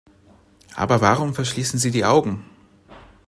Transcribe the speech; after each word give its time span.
Aber 0.73 0.99
warum 1.01 1.35
verschließen 1.35 1.77
Sie 1.77 1.91
die 1.91 2.05
Augen? 2.05 2.43